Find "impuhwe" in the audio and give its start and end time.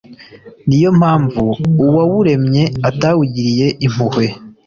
3.85-4.25